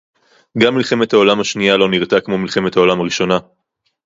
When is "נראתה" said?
1.91-2.21